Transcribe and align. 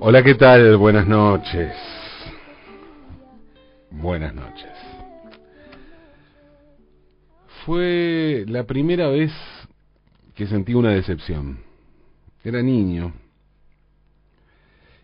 Hola, 0.00 0.22
¿qué 0.22 0.34
tal? 0.34 0.78
Buenas 0.78 1.06
noches. 1.06 1.74
Buenas 3.90 4.34
noches. 4.34 4.70
Fue 7.66 8.46
la 8.48 8.64
primera 8.64 9.08
vez 9.08 9.30
que 10.34 10.46
sentí 10.46 10.72
una 10.72 10.92
decepción. 10.92 11.58
Era 12.42 12.62
niño. 12.62 13.12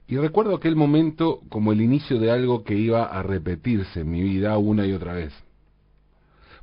Y 0.08 0.16
recuerdo 0.16 0.56
aquel 0.56 0.76
momento 0.76 1.42
como 1.50 1.72
el 1.72 1.82
inicio 1.82 2.18
de 2.18 2.30
algo 2.30 2.64
que 2.64 2.74
iba 2.74 3.04
a 3.04 3.22
repetirse 3.22 4.00
en 4.00 4.10
mi 4.10 4.22
vida 4.22 4.56
una 4.56 4.86
y 4.86 4.94
otra 4.94 5.12
vez. 5.12 5.34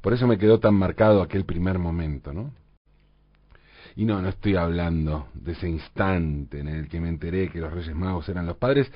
Por 0.02 0.14
eso 0.14 0.26
me 0.26 0.40
quedó 0.40 0.60
tan 0.60 0.74
marcado 0.74 1.22
aquel 1.22 1.46
primer 1.46 1.78
momento, 1.78 2.34
¿no? 2.34 2.63
Y 3.96 4.06
no, 4.06 4.22
no 4.22 4.30
estoy 4.30 4.56
hablando 4.56 5.28
de 5.34 5.52
ese 5.52 5.70
instante 5.70 6.60
en 6.60 6.68
el 6.68 6.88
que 6.90 7.00
me 7.00 7.10
enteré 7.10 7.50
que 7.50 7.60
los 7.60 7.72
Reyes 7.72 7.96
Magos 7.96 8.28
eran 8.28 8.48
los 8.48 8.58
padres, 8.58 8.92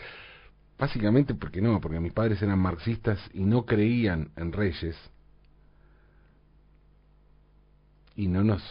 básicamente 0.77 1.35
porque 1.35 1.61
no, 1.61 1.79
porque 1.79 1.99
mis 1.99 2.13
padres 2.13 2.41
eran 2.41 2.59
marxistas 2.59 3.19
y 3.33 3.41
no 3.41 3.65
creían 3.65 4.31
en 4.35 4.51
reyes. 4.51 4.95
Y 8.15 8.27
no 8.27 8.43
nos, 8.43 8.63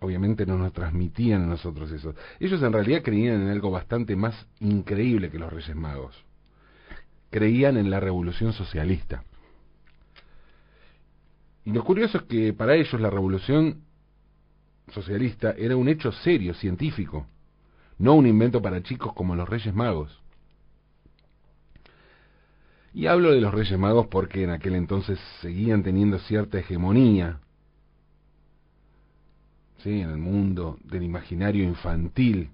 obviamente 0.00 0.44
no 0.44 0.58
nos 0.58 0.72
transmitían 0.72 1.42
a 1.42 1.46
nosotros 1.46 1.92
eso. 1.92 2.14
Ellos 2.40 2.60
en 2.62 2.72
realidad 2.72 3.02
creían 3.02 3.42
en 3.42 3.48
algo 3.48 3.70
bastante 3.70 4.16
más 4.16 4.46
increíble 4.58 5.30
que 5.30 5.38
los 5.38 5.52
Reyes 5.52 5.76
Magos. 5.76 6.24
Creían 7.30 7.76
en 7.76 7.90
la 7.90 8.00
revolución 8.00 8.52
socialista. 8.52 9.22
Y 11.64 11.70
lo 11.72 11.84
curioso 11.84 12.18
es 12.18 12.24
que 12.24 12.52
para 12.52 12.74
ellos 12.74 13.00
la 13.00 13.10
revolución 13.10 13.84
socialista 14.90 15.52
era 15.52 15.76
un 15.76 15.88
hecho 15.88 16.12
serio, 16.12 16.54
científico, 16.54 17.26
no 17.98 18.14
un 18.14 18.26
invento 18.26 18.62
para 18.62 18.82
chicos 18.82 19.12
como 19.12 19.36
los 19.36 19.48
Reyes 19.48 19.74
Magos. 19.74 20.20
Y 22.92 23.06
hablo 23.06 23.30
de 23.30 23.40
los 23.40 23.54
Reyes 23.54 23.78
Magos 23.78 24.08
porque 24.08 24.42
en 24.42 24.50
aquel 24.50 24.74
entonces 24.74 25.18
seguían 25.40 25.82
teniendo 25.82 26.18
cierta 26.18 26.58
hegemonía 26.58 27.38
¿sí? 29.82 30.00
en 30.00 30.10
el 30.10 30.18
mundo 30.18 30.78
del 30.84 31.02
imaginario 31.02 31.62
infantil, 31.62 32.50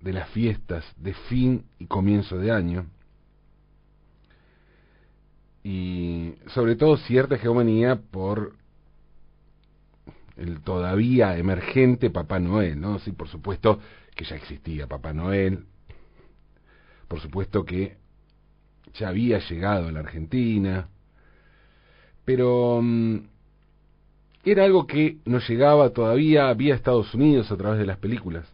de 0.00 0.12
las 0.12 0.28
fiestas 0.30 0.84
de 0.96 1.14
fin 1.14 1.64
y 1.78 1.86
comienzo 1.86 2.36
de 2.36 2.50
año, 2.50 2.86
y 5.62 6.34
sobre 6.48 6.76
todo 6.76 6.98
cierta 6.98 7.36
hegemonía 7.36 7.96
por 7.96 8.52
el 10.36 10.60
todavía 10.60 11.36
emergente 11.36 12.10
Papá 12.10 12.38
Noel, 12.38 12.80
¿no? 12.80 12.98
Sí, 12.98 13.12
por 13.12 13.28
supuesto 13.28 13.78
que 14.14 14.24
ya 14.24 14.36
existía 14.36 14.86
Papá 14.86 15.12
Noel, 15.12 15.64
por 17.08 17.20
supuesto 17.20 17.64
que 17.64 17.96
ya 18.94 19.08
había 19.08 19.38
llegado 19.38 19.88
a 19.88 19.92
la 19.92 20.00
Argentina, 20.00 20.88
pero 22.24 22.80
mm, 22.82 23.18
era 24.44 24.64
algo 24.64 24.86
que 24.86 25.18
nos 25.24 25.48
llegaba 25.48 25.90
todavía 25.90 26.52
vía 26.54 26.74
Estados 26.74 27.14
Unidos 27.14 27.50
a 27.50 27.56
través 27.56 27.78
de 27.78 27.86
las 27.86 27.98
películas. 27.98 28.46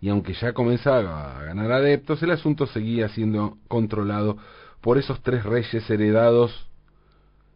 Y 0.00 0.08
aunque 0.08 0.34
ya 0.34 0.52
comenzaba 0.52 1.38
a 1.38 1.44
ganar 1.44 1.70
adeptos, 1.70 2.22
el 2.22 2.32
asunto 2.32 2.66
seguía 2.66 3.08
siendo 3.08 3.58
controlado 3.68 4.36
por 4.80 4.98
esos 4.98 5.22
tres 5.22 5.44
reyes 5.44 5.88
heredados 5.88 6.68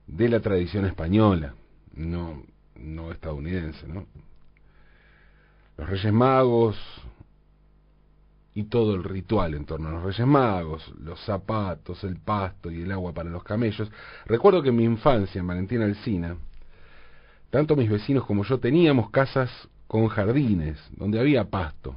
de 0.07 0.29
la 0.29 0.39
tradición 0.39 0.85
española 0.87 1.55
no, 1.97 2.43
no 2.77 3.11
estadounidense, 3.11 3.87
¿no? 3.89 4.07
Los 5.77 5.89
Reyes 5.89 6.13
Magos 6.13 6.77
y 8.55 8.65
todo 8.65 8.95
el 8.95 9.05
ritual 9.05 9.55
en 9.55 9.67
torno 9.67 9.89
a 9.89 9.93
los 9.93 10.03
Reyes 10.03 10.27
Magos, 10.27 10.93
los 10.99 11.21
zapatos, 11.21 12.03
el 12.05 12.17
pasto 12.17 12.71
y 12.71 12.83
el 12.83 12.93
agua 12.93 13.13
para 13.13 13.29
los 13.29 13.43
camellos. 13.43 13.91
Recuerdo 14.25 14.63
que 14.63 14.71
en 14.71 14.77
mi 14.77 14.85
infancia 14.85 15.39
en 15.39 15.47
Valentina 15.47 15.85
Alcina, 15.85 16.37
tanto 17.51 17.77
mis 17.77 17.91
vecinos 17.91 18.25
como 18.25 18.45
yo 18.45 18.59
teníamos 18.59 19.11
casas 19.11 19.51
con 19.87 20.09
jardines 20.09 20.79
donde 20.97 21.21
había 21.21 21.45
pasto. 21.45 21.95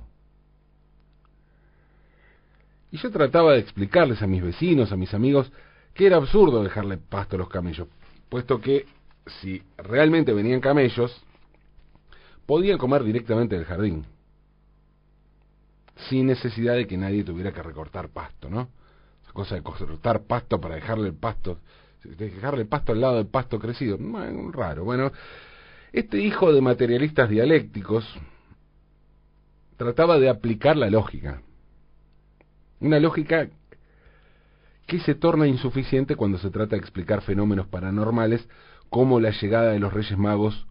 Y 2.91 2.97
yo 2.97 3.11
trataba 3.11 3.53
de 3.53 3.59
explicarles 3.59 4.21
a 4.21 4.27
mis 4.27 4.41
vecinos, 4.41 4.91
a 4.91 4.97
mis 4.97 5.13
amigos, 5.13 5.51
que 5.93 6.07
era 6.07 6.17
absurdo 6.17 6.63
dejarle 6.63 6.97
pasto 6.97 7.35
a 7.35 7.39
los 7.39 7.49
camellos, 7.49 7.87
puesto 8.29 8.59
que 8.59 8.85
si 9.41 9.63
realmente 9.77 10.33
venían 10.33 10.61
camellos, 10.61 11.23
podían 12.45 12.77
comer 12.77 13.03
directamente 13.03 13.55
del 13.55 13.65
jardín, 13.65 14.05
sin 16.09 16.27
necesidad 16.27 16.75
de 16.75 16.87
que 16.87 16.97
nadie 16.97 17.23
tuviera 17.23 17.51
que 17.51 17.61
recortar 17.61 18.09
pasto, 18.09 18.49
¿no? 18.49 18.69
Esa 19.23 19.33
cosa 19.33 19.55
de 19.55 19.61
cortar 19.61 20.23
pasto 20.23 20.59
para 20.59 20.75
dejarle 20.75 21.09
el 21.09 21.15
pasto, 21.15 21.59
dejarle 22.03 22.61
el 22.61 22.67
pasto 22.67 22.91
al 22.91 23.01
lado 23.01 23.17
del 23.17 23.27
pasto 23.27 23.59
crecido, 23.59 23.97
raro. 24.51 24.83
Bueno, 24.83 25.11
este 25.91 26.19
hijo 26.19 26.53
de 26.53 26.61
materialistas 26.61 27.29
dialécticos 27.29 28.05
trataba 29.77 30.19
de 30.19 30.29
aplicar 30.29 30.75
la 30.75 30.89
lógica, 30.89 31.41
una 32.79 32.99
lógica 32.99 33.49
que 34.89 34.99
se 34.99 35.13
torna 35.13 35.45
insuficiente 35.45 36.15
cuando 36.15 36.39
se 36.39 36.49
trata 36.49 36.75
de 36.75 36.81
explicar 36.81 37.21
fenómenos 37.21 37.67
paranormales 37.67 38.47
como 38.89 39.19
la 39.19 39.31
llegada 39.31 39.71
de 39.71 39.79
los 39.79 39.93
Reyes 39.93 40.17
Magos 40.17 40.67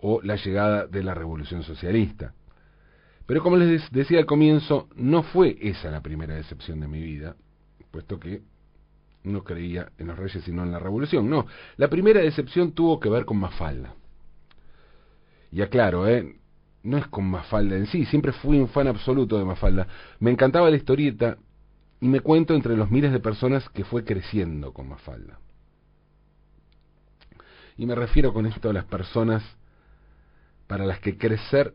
o 0.00 0.20
la 0.22 0.36
llegada 0.36 0.86
de 0.86 1.02
la 1.02 1.14
Revolución 1.14 1.62
Socialista. 1.62 2.34
Pero 3.26 3.42
como 3.42 3.56
les 3.56 3.90
decía 3.90 4.18
al 4.18 4.26
comienzo, 4.26 4.88
no 4.96 5.22
fue 5.22 5.56
esa 5.60 5.90
la 5.90 6.02
primera 6.02 6.34
decepción 6.34 6.80
de 6.80 6.88
mi 6.88 7.00
vida, 7.00 7.36
puesto 7.90 8.20
que 8.20 8.42
no 9.22 9.42
creía 9.42 9.90
en 9.98 10.08
los 10.08 10.18
reyes 10.18 10.44
sino 10.44 10.62
en 10.62 10.72
la 10.72 10.78
revolución. 10.78 11.28
No, 11.30 11.46
la 11.76 11.88
primera 11.88 12.20
decepción 12.20 12.72
tuvo 12.72 13.00
que 13.00 13.08
ver 13.08 13.24
con 13.24 13.38
Mafalda. 13.38 13.94
Y 15.50 15.62
aclaro, 15.62 16.06
¿eh? 16.06 16.36
no 16.84 16.98
es 16.98 17.06
con 17.06 17.24
Mafalda 17.24 17.76
en 17.76 17.86
sí, 17.86 18.04
siempre 18.04 18.32
fui 18.32 18.58
un 18.58 18.68
fan 18.68 18.86
absoluto 18.86 19.38
de 19.38 19.44
Mafalda. 19.44 19.88
Me 20.20 20.30
encantaba 20.30 20.70
la 20.70 20.76
historieta 20.76 21.38
y 22.00 22.08
me 22.08 22.20
cuento 22.20 22.54
entre 22.54 22.76
los 22.76 22.90
miles 22.90 23.10
de 23.10 23.20
personas 23.20 23.68
que 23.70 23.84
fue 23.84 24.04
creciendo 24.04 24.72
con 24.72 24.88
Mafalda. 24.88 25.38
Y 27.76 27.86
me 27.86 27.94
refiero 27.94 28.32
con 28.32 28.46
esto 28.46 28.70
a 28.70 28.72
las 28.72 28.84
personas 28.84 29.42
para 30.66 30.86
las 30.86 31.00
que 31.00 31.18
crecer 31.18 31.74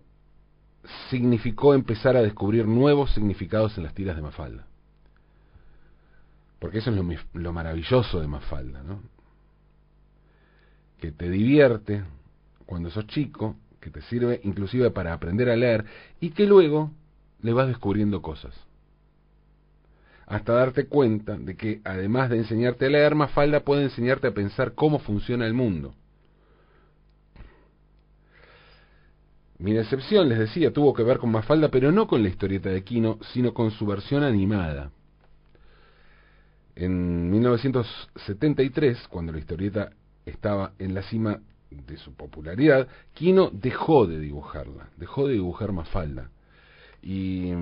significó 1.09 1.73
empezar 1.73 2.15
a 2.15 2.21
descubrir 2.21 2.65
nuevos 2.67 3.11
significados 3.13 3.77
en 3.77 3.83
las 3.83 3.93
tiras 3.93 4.15
de 4.15 4.21
Mafalda. 4.21 4.65
Porque 6.59 6.79
eso 6.79 6.89
es 6.89 6.95
lo, 6.95 7.05
lo 7.33 7.53
maravilloso 7.53 8.19
de 8.19 8.27
Mafalda, 8.27 8.83
¿no? 8.83 9.01
Que 10.99 11.11
te 11.11 11.29
divierte 11.29 12.03
cuando 12.65 12.89
sos 12.89 13.07
chico, 13.07 13.55
que 13.79 13.89
te 13.89 14.01
sirve 14.03 14.41
inclusive 14.43 14.91
para 14.91 15.13
aprender 15.13 15.49
a 15.49 15.55
leer 15.55 15.85
y 16.19 16.31
que 16.31 16.45
luego 16.45 16.91
le 17.41 17.53
vas 17.53 17.67
descubriendo 17.67 18.21
cosas 18.21 18.53
hasta 20.29 20.53
darte 20.53 20.85
cuenta 20.85 21.35
de 21.37 21.57
que 21.57 21.81
además 21.83 22.29
de 22.29 22.37
enseñarte 22.37 22.85
a 22.85 22.89
leer, 22.89 23.15
Mafalda 23.15 23.61
puede 23.61 23.83
enseñarte 23.83 24.27
a 24.27 24.33
pensar 24.33 24.73
cómo 24.75 24.99
funciona 24.99 25.47
el 25.47 25.55
mundo. 25.55 25.95
Mi 29.57 29.73
decepción, 29.73 30.29
les 30.29 30.37
decía, 30.37 30.71
tuvo 30.71 30.93
que 30.93 31.01
ver 31.01 31.17
con 31.17 31.31
Mafalda, 31.31 31.69
pero 31.69 31.91
no 31.91 32.07
con 32.07 32.21
la 32.21 32.29
historieta 32.29 32.69
de 32.69 32.83
Quino, 32.83 33.17
sino 33.33 33.55
con 33.55 33.71
su 33.71 33.87
versión 33.87 34.23
animada. 34.23 34.91
En 36.75 37.31
1973, 37.31 39.07
cuando 39.09 39.31
la 39.31 39.39
historieta 39.39 39.89
estaba 40.27 40.73
en 40.77 40.93
la 40.93 41.01
cima 41.01 41.39
de 41.71 41.97
su 41.97 42.13
popularidad, 42.13 42.87
Quino 43.15 43.49
dejó 43.51 44.05
de 44.05 44.19
dibujarla, 44.19 44.89
dejó 44.95 45.27
de 45.27 45.33
dibujar 45.33 45.71
Mafalda 45.71 46.29
y 47.01 47.53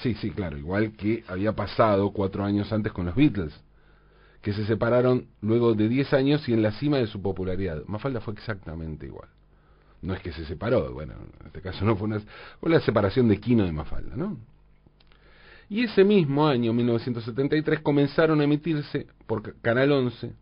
sí, 0.00 0.14
sí, 0.14 0.30
claro, 0.30 0.58
igual 0.58 0.92
que 0.92 1.24
había 1.28 1.52
pasado 1.52 2.10
cuatro 2.12 2.44
años 2.44 2.72
antes 2.72 2.92
con 2.92 3.06
los 3.06 3.14
Beatles, 3.14 3.54
que 4.42 4.52
se 4.52 4.66
separaron 4.66 5.28
luego 5.40 5.74
de 5.74 5.88
diez 5.88 6.12
años 6.12 6.46
y 6.48 6.52
en 6.52 6.62
la 6.62 6.72
cima 6.72 6.98
de 6.98 7.06
su 7.06 7.22
popularidad. 7.22 7.82
Mafalda 7.86 8.20
fue 8.20 8.34
exactamente 8.34 9.06
igual. 9.06 9.28
No 10.02 10.12
es 10.12 10.20
que 10.20 10.32
se 10.32 10.44
separó, 10.44 10.92
bueno, 10.92 11.14
en 11.40 11.46
este 11.46 11.62
caso 11.62 11.82
no 11.84 11.96
fue 11.96 12.08
una, 12.08 12.20
fue 12.60 12.70
la 12.70 12.80
separación 12.80 13.26
de 13.28 13.40
Quino 13.40 13.64
de 13.64 13.72
Mafalda, 13.72 14.16
¿no? 14.16 14.36
Y 15.70 15.84
ese 15.84 16.04
mismo 16.04 16.46
año, 16.46 16.74
1973, 16.74 17.80
comenzaron 17.80 18.40
a 18.40 18.44
emitirse 18.44 19.06
por 19.26 19.58
Canal 19.62 19.92
11 19.92 20.34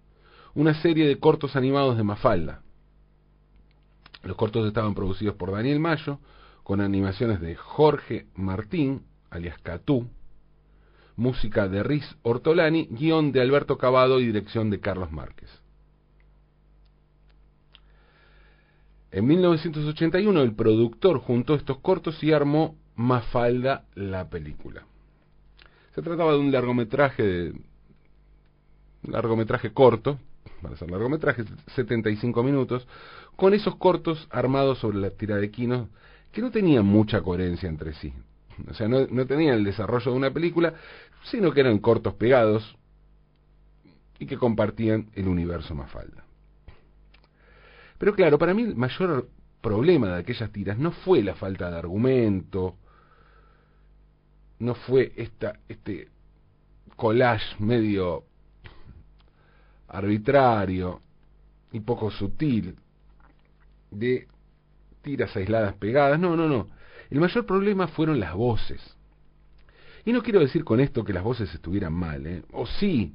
una 0.54 0.74
serie 0.82 1.06
de 1.06 1.18
cortos 1.18 1.56
animados 1.56 1.96
de 1.96 2.02
Mafalda. 2.02 2.62
Los 4.22 4.36
cortos 4.36 4.66
estaban 4.66 4.94
producidos 4.94 5.34
por 5.36 5.52
Daniel 5.52 5.80
Mayo, 5.80 6.18
con 6.62 6.80
animaciones 6.80 7.40
de 7.40 7.56
Jorge 7.56 8.26
Martín, 8.34 9.02
alias 9.30 9.58
Catú, 9.62 10.08
música 11.16 11.68
de 11.68 11.82
Riz 11.82 12.04
Ortolani, 12.22 12.88
guion 12.90 13.32
de 13.32 13.40
Alberto 13.40 13.78
Cavado 13.78 14.20
y 14.20 14.26
dirección 14.26 14.70
de 14.70 14.80
Carlos 14.80 15.10
Márquez. 15.12 15.50
En 19.10 19.26
1981 19.26 20.40
el 20.40 20.54
productor 20.54 21.18
juntó 21.18 21.54
estos 21.54 21.78
cortos 21.78 22.22
y 22.24 22.32
armó 22.32 22.76
Mafalda 22.96 23.84
la 23.94 24.28
película. 24.28 24.86
Se 25.94 26.02
trataba 26.02 26.32
de 26.32 26.38
un 26.38 26.50
largometraje 26.50 27.22
de 27.22 27.54
largometraje 29.02 29.72
corto, 29.72 30.18
para 30.62 30.76
ser 30.76 30.90
largometraje, 30.90 31.44
75 31.74 32.42
minutos, 32.42 32.86
con 33.36 33.52
esos 33.52 33.76
cortos 33.76 34.28
armados 34.30 34.78
sobre 34.78 34.98
la 34.98 35.10
tira 35.10 35.36
de 35.36 35.50
Quino 35.50 35.88
que 36.32 36.40
no 36.40 36.50
tenían 36.50 36.86
mucha 36.86 37.20
coherencia 37.20 37.68
entre 37.68 37.92
sí. 37.94 38.12
O 38.68 38.74
sea, 38.74 38.88
no, 38.88 39.06
tenían 39.26 39.56
el 39.56 39.64
desarrollo 39.64 40.10
de 40.10 40.16
una 40.16 40.30
película, 40.32 40.74
sino 41.24 41.52
que 41.52 41.60
eran 41.60 41.78
cortos 41.78 42.14
pegados 42.14 42.76
y 44.18 44.26
que 44.26 44.38
compartían 44.38 45.10
el 45.14 45.28
universo 45.28 45.74
Mafalda. 45.74 46.24
Pero 47.98 48.14
claro, 48.14 48.38
para 48.38 48.54
mí 48.54 48.62
el 48.62 48.76
mayor 48.76 49.28
problema 49.60 50.08
de 50.08 50.20
aquellas 50.20 50.50
tiras 50.50 50.78
no 50.78 50.90
fue 50.90 51.22
la 51.22 51.34
falta 51.34 51.70
de 51.70 51.78
argumento, 51.78 52.76
no 54.58 54.74
fue 54.74 55.12
esta, 55.16 55.58
este 55.68 56.08
collage 56.96 57.56
medio 57.58 58.24
arbitrario 59.88 61.00
y 61.72 61.80
poco 61.80 62.10
sutil 62.10 62.76
de 63.90 64.28
tiras 65.02 65.34
aisladas 65.36 65.74
pegadas, 65.74 66.18
no, 66.18 66.36
no, 66.36 66.48
no. 66.48 66.68
El 67.10 67.20
mayor 67.20 67.44
problema 67.44 67.88
fueron 67.88 68.18
las 68.18 68.34
voces. 68.34 68.80
Y 70.04 70.12
no 70.12 70.22
quiero 70.22 70.40
decir 70.40 70.64
con 70.64 70.80
esto 70.80 71.04
que 71.04 71.12
las 71.12 71.22
voces 71.22 71.52
estuvieran 71.54 71.92
mal, 71.92 72.26
¿eh? 72.26 72.42
o 72.52 72.66
sí, 72.66 73.14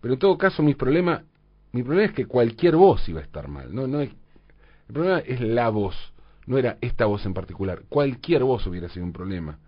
pero 0.00 0.14
en 0.14 0.20
todo 0.20 0.36
caso 0.36 0.62
mi 0.62 0.74
problema, 0.74 1.24
mi 1.72 1.82
problema 1.82 2.08
es 2.08 2.14
que 2.14 2.26
cualquier 2.26 2.76
voz 2.76 3.08
iba 3.08 3.20
a 3.20 3.24
estar 3.24 3.48
mal, 3.48 3.72
no, 3.72 3.86
no 3.86 4.00
el 4.00 4.12
problema 4.86 5.18
es 5.20 5.40
la 5.40 5.68
voz, 5.68 5.94
no 6.46 6.58
era 6.58 6.78
esta 6.80 7.06
voz 7.06 7.24
en 7.26 7.34
particular, 7.34 7.82
cualquier 7.88 8.42
voz 8.42 8.66
hubiera 8.66 8.88
sido 8.88 9.04
un 9.04 9.12
problema. 9.12 9.58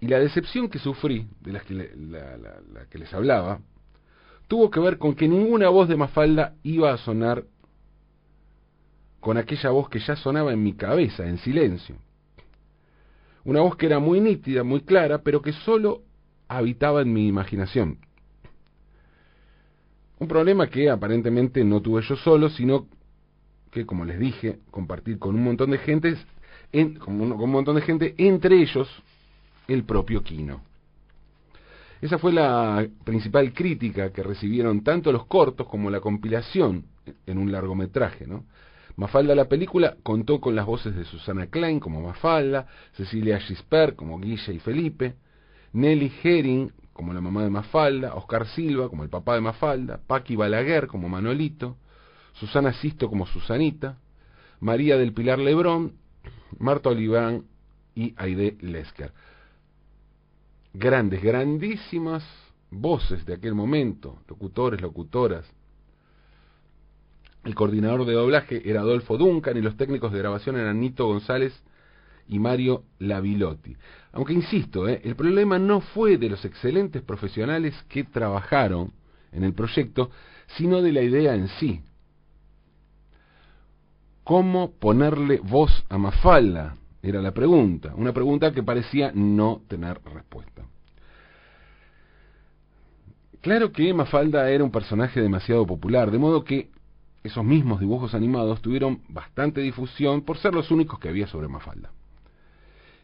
Y 0.00 0.08
la 0.08 0.18
decepción 0.18 0.68
que 0.68 0.78
sufrí, 0.78 1.28
de 1.40 1.52
las 1.52 1.62
que 1.62 1.74
la 1.74 2.86
que 2.90 2.98
les 2.98 3.14
hablaba, 3.14 3.60
tuvo 4.48 4.70
que 4.70 4.80
ver 4.80 4.98
con 4.98 5.14
que 5.14 5.28
ninguna 5.28 5.68
voz 5.68 5.88
de 5.88 5.96
Mafalda 5.96 6.54
iba 6.62 6.92
a 6.92 6.98
sonar 6.98 7.44
con 9.22 9.36
aquella 9.36 9.70
voz 9.70 9.88
que 9.88 10.00
ya 10.00 10.16
sonaba 10.16 10.52
en 10.52 10.60
mi 10.64 10.72
cabeza, 10.72 11.24
en 11.24 11.38
silencio. 11.38 11.94
Una 13.44 13.60
voz 13.60 13.76
que 13.76 13.86
era 13.86 14.00
muy 14.00 14.20
nítida, 14.20 14.64
muy 14.64 14.80
clara, 14.80 15.22
pero 15.22 15.40
que 15.40 15.52
solo 15.52 16.02
habitaba 16.48 17.02
en 17.02 17.12
mi 17.12 17.28
imaginación. 17.28 17.98
Un 20.18 20.26
problema 20.26 20.66
que 20.66 20.90
aparentemente 20.90 21.62
no 21.62 21.80
tuve 21.80 22.02
yo 22.02 22.16
solo, 22.16 22.50
sino 22.50 22.88
que, 23.70 23.86
como 23.86 24.04
les 24.04 24.18
dije, 24.18 24.58
compartir 24.72 25.20
con 25.20 25.36
un 25.36 25.44
montón 25.44 25.70
de 25.70 25.78
gente, 25.78 26.16
en, 26.72 26.96
con 26.96 27.20
un 27.20 27.50
montón 27.50 27.76
de 27.76 27.82
gente, 27.82 28.16
entre 28.18 28.60
ellos 28.60 28.88
el 29.68 29.84
propio 29.84 30.24
Quino. 30.24 30.62
Esa 32.00 32.18
fue 32.18 32.32
la 32.32 32.84
principal 33.04 33.52
crítica 33.52 34.12
que 34.12 34.24
recibieron 34.24 34.82
tanto 34.82 35.12
los 35.12 35.26
cortos 35.26 35.68
como 35.68 35.90
la 35.90 36.00
compilación 36.00 36.86
en 37.24 37.38
un 37.38 37.52
largometraje, 37.52 38.26
¿no? 38.26 38.46
Mafalda 38.96 39.34
la 39.34 39.48
película 39.48 39.96
contó 40.02 40.40
con 40.40 40.54
las 40.54 40.66
voces 40.66 40.94
de 40.94 41.04
Susana 41.04 41.46
Klein 41.46 41.80
como 41.80 42.00
Mafalda, 42.00 42.66
Cecilia 42.92 43.40
Gisper 43.40 43.96
como 43.96 44.18
Guilla 44.18 44.52
y 44.52 44.58
Felipe, 44.58 45.14
Nelly 45.72 46.12
Herring 46.22 46.72
como 46.92 47.14
la 47.14 47.20
mamá 47.20 47.42
de 47.42 47.50
Mafalda, 47.50 48.14
Oscar 48.14 48.46
Silva 48.48 48.88
como 48.88 49.02
el 49.02 49.08
papá 49.08 49.34
de 49.34 49.40
Mafalda, 49.40 50.00
Paqui 50.06 50.36
Balaguer 50.36 50.86
como 50.86 51.08
Manolito, 51.08 51.76
Susana 52.34 52.72
Sisto 52.74 53.08
como 53.08 53.26
Susanita, 53.26 53.98
María 54.60 54.96
del 54.96 55.12
Pilar 55.12 55.38
Lebrón, 55.38 55.94
Marta 56.58 56.90
Oliván 56.90 57.44
y 57.94 58.14
Aide 58.16 58.56
Lesker 58.60 59.12
grandes, 60.72 61.22
grandísimas 61.22 62.24
voces 62.70 63.24
de 63.26 63.34
aquel 63.34 63.54
momento, 63.54 64.22
locutores, 64.28 64.80
locutoras. 64.80 65.46
El 67.44 67.54
coordinador 67.54 68.04
de 68.04 68.12
doblaje 68.12 68.68
era 68.68 68.80
Adolfo 68.80 69.18
Duncan 69.18 69.56
y 69.56 69.62
los 69.62 69.76
técnicos 69.76 70.12
de 70.12 70.18
grabación 70.18 70.56
eran 70.56 70.80
Nito 70.80 71.06
González 71.06 71.52
y 72.28 72.38
Mario 72.38 72.84
Lavilotti. 72.98 73.76
Aunque 74.12 74.32
insisto, 74.32 74.88
¿eh? 74.88 75.00
el 75.04 75.16
problema 75.16 75.58
no 75.58 75.80
fue 75.80 76.18
de 76.18 76.28
los 76.28 76.44
excelentes 76.44 77.02
profesionales 77.02 77.74
que 77.88 78.04
trabajaron 78.04 78.92
en 79.32 79.42
el 79.44 79.54
proyecto, 79.54 80.10
sino 80.56 80.82
de 80.82 80.92
la 80.92 81.02
idea 81.02 81.34
en 81.34 81.48
sí. 81.48 81.80
¿Cómo 84.22 84.72
ponerle 84.78 85.40
voz 85.42 85.84
a 85.88 85.98
Mafalda? 85.98 86.76
Era 87.02 87.20
la 87.20 87.32
pregunta, 87.32 87.92
una 87.96 88.12
pregunta 88.12 88.52
que 88.52 88.62
parecía 88.62 89.10
no 89.12 89.62
tener 89.66 90.00
respuesta. 90.04 90.64
Claro 93.40 93.72
que 93.72 93.92
Mafalda 93.92 94.48
era 94.48 94.62
un 94.62 94.70
personaje 94.70 95.20
demasiado 95.20 95.66
popular, 95.66 96.12
de 96.12 96.18
modo 96.18 96.44
que 96.44 96.70
esos 97.22 97.44
mismos 97.44 97.80
dibujos 97.80 98.14
animados 98.14 98.60
tuvieron 98.60 99.02
bastante 99.08 99.60
difusión 99.60 100.22
por 100.22 100.38
ser 100.38 100.54
los 100.54 100.70
únicos 100.70 100.98
que 100.98 101.08
había 101.08 101.26
sobre 101.26 101.48
Mafalda. 101.48 101.90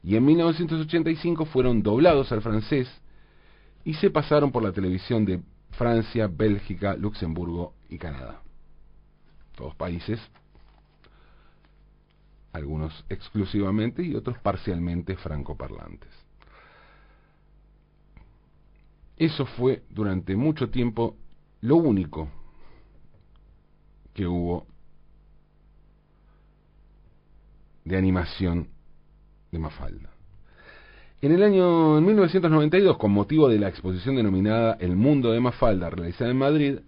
Y 0.02 0.16
en 0.16 0.24
1985 0.24 1.44
fueron 1.46 1.82
doblados 1.82 2.32
al 2.32 2.42
francés 2.42 2.88
y 3.84 3.94
se 3.94 4.10
pasaron 4.10 4.50
por 4.50 4.62
la 4.62 4.72
televisión 4.72 5.24
de 5.24 5.40
Francia, 5.70 6.28
Bélgica, 6.28 6.96
Luxemburgo 6.96 7.74
y 7.88 7.98
Canadá. 7.98 8.42
Todos 9.56 9.74
países 9.74 10.20
algunos 12.52 13.04
exclusivamente 13.08 14.02
y 14.02 14.14
otros 14.14 14.38
parcialmente 14.38 15.16
francoparlantes. 15.16 16.10
Eso 19.16 19.46
fue 19.46 19.82
durante 19.90 20.36
mucho 20.36 20.70
tiempo 20.70 21.16
lo 21.60 21.76
único 21.76 22.28
que 24.18 24.26
hubo 24.26 24.66
de 27.84 27.96
animación 27.96 28.66
de 29.52 29.60
Mafalda. 29.60 30.10
En 31.22 31.30
el 31.30 31.44
año 31.44 32.00
1992, 32.00 32.96
con 32.96 33.12
motivo 33.12 33.48
de 33.48 33.60
la 33.60 33.68
exposición 33.68 34.16
denominada 34.16 34.76
El 34.80 34.96
Mundo 34.96 35.30
de 35.30 35.38
Mafalda, 35.38 35.88
realizada 35.90 36.32
en 36.32 36.36
Madrid, 36.36 36.78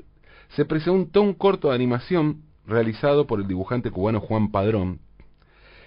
se 0.57 0.65
presentó 0.65 1.23
un 1.23 1.35
corto 1.35 1.69
de 1.69 1.77
animación 1.77 2.43
realizado 2.67 3.29
por 3.29 3.41
el 3.41 3.47
dibujante 3.47 3.93
cubano 3.93 4.19
Juan 4.19 4.51
Padrón, 4.51 4.99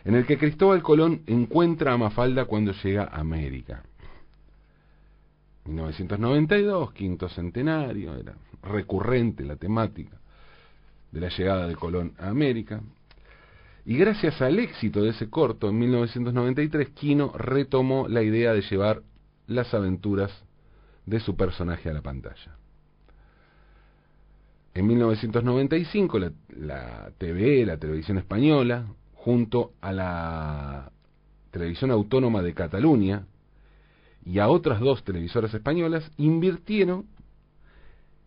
en 0.05 0.15
el 0.15 0.25
que 0.25 0.37
Cristóbal 0.37 0.81
Colón 0.81 1.23
encuentra 1.27 1.91
a 1.91 1.97
Mafalda 1.97 2.45
cuando 2.45 2.71
llega 2.71 3.03
a 3.03 3.19
América. 3.19 3.83
1992, 5.65 6.93
quinto 6.93 7.27
centenario, 7.27 8.15
era 8.15 8.33
recurrente 8.61 9.43
la 9.43 9.57
temática 9.57 10.22
de 11.13 11.21
la 11.21 11.29
llegada 11.29 11.67
de 11.67 11.75
Colón 11.75 12.13
a 12.17 12.29
América. 12.29 12.81
Y 13.85 13.97
gracias 13.97 14.41
al 14.41 14.59
éxito 14.59 15.01
de 15.03 15.09
ese 15.09 15.29
corto, 15.29 15.69
en 15.69 15.77
1993, 15.77 16.89
Quino 16.89 17.31
retomó 17.33 18.07
la 18.07 18.23
idea 18.23 18.53
de 18.53 18.61
llevar 18.61 19.03
las 19.47 19.73
aventuras 19.73 20.31
de 21.05 21.19
su 21.19 21.35
personaje 21.35 21.89
a 21.89 21.93
la 21.93 22.01
pantalla. 22.01 22.57
En 24.73 24.87
1995, 24.87 26.19
la, 26.19 26.31
la 26.57 27.11
TV, 27.17 27.65
la 27.65 27.77
televisión 27.77 28.17
española, 28.17 28.87
junto 29.13 29.73
a 29.81 29.91
la 29.91 30.91
Televisión 31.51 31.91
Autónoma 31.91 32.41
de 32.41 32.55
Cataluña 32.55 33.27
y 34.25 34.39
a 34.39 34.47
otras 34.47 34.79
dos 34.79 35.03
televisoras 35.03 35.53
españolas, 35.53 36.09
invirtieron 36.17 37.05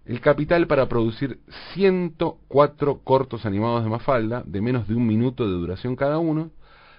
el 0.06 0.20
capital 0.20 0.68
para 0.68 0.88
producir 0.88 1.40
104 1.74 3.00
cortos 3.02 3.44
animados 3.44 3.82
de 3.82 3.90
Mafalda, 3.90 4.42
de 4.46 4.60
menos 4.60 4.86
de 4.86 4.94
un 4.94 5.06
minuto 5.06 5.44
de 5.44 5.52
duración 5.52 5.96
cada 5.96 6.18
uno, 6.18 6.52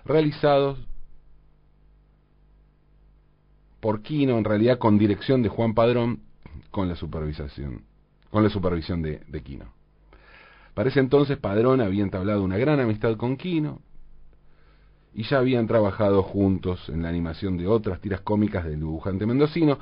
realizados 0.03 0.77
por 3.79 4.01
Quino, 4.01 4.37
en 4.37 4.43
realidad 4.43 4.77
con 4.77 4.97
dirección 4.97 5.41
de 5.41 5.49
Juan 5.49 5.73
Padrón, 5.73 6.21
con 6.69 6.89
la 6.89 6.95
supervisación, 6.95 7.83
con 8.29 8.43
la 8.43 8.49
supervisión 8.49 9.01
de, 9.01 9.21
de 9.27 9.41
Quino. 9.41 9.73
Para 10.73 10.89
ese 10.89 10.99
entonces 10.99 11.37
Padrón 11.37 11.79
había 11.79 12.03
entablado 12.03 12.43
una 12.43 12.57
gran 12.57 12.79
amistad 12.81 13.15
con 13.15 13.37
Quino, 13.37 13.81
y 15.13 15.23
ya 15.23 15.39
habían 15.39 15.65
trabajado 15.65 16.23
juntos 16.23 16.89
en 16.89 17.03
la 17.03 17.09
animación 17.09 17.57
de 17.57 17.67
otras 17.67 18.01
tiras 18.01 18.21
cómicas 18.21 18.65
del 18.65 18.79
dibujante 18.79 19.25
mendocino, 19.25 19.79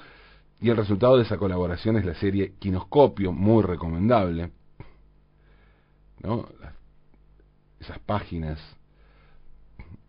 y 0.61 0.69
el 0.69 0.77
resultado 0.77 1.17
de 1.17 1.23
esa 1.23 1.37
colaboración 1.37 1.97
es 1.97 2.05
la 2.05 2.15
serie 2.15 2.53
Quinoscopio, 2.59 3.31
muy 3.31 3.63
recomendable. 3.63 4.51
¿no? 6.21 6.47
Esas 7.79 7.99
páginas 7.99 8.59